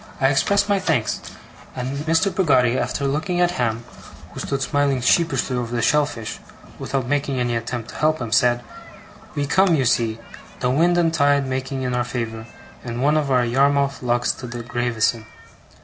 I 0.19 0.29
expressed 0.29 0.67
my 0.67 0.79
thanks; 0.79 1.21
and 1.75 1.95
Mr. 2.07 2.35
Peggotty, 2.35 2.75
after 2.75 3.05
looking 3.05 3.39
at 3.39 3.51
Ham, 3.51 3.83
who 4.33 4.39
stood 4.39 4.63
smiling 4.63 4.99
sheepishly 4.99 5.55
over 5.55 5.75
the 5.75 5.83
shellfish, 5.83 6.39
without 6.79 7.05
making 7.05 7.39
any 7.39 7.55
attempt 7.55 7.89
to 7.89 7.97
help 7.97 8.19
him, 8.19 8.31
said: 8.31 8.63
'We 9.35 9.45
come, 9.45 9.75
you 9.75 9.85
see, 9.85 10.17
the 10.59 10.71
wind 10.71 10.97
and 10.97 11.13
tide 11.13 11.45
making 11.45 11.83
in 11.83 11.93
our 11.93 12.03
favour, 12.03 12.47
in 12.83 13.01
one 13.01 13.15
of 13.15 13.29
our 13.29 13.45
Yarmouth 13.45 14.01
lugs 14.01 14.31
to 14.31 14.47
Gravesen'. 14.47 15.27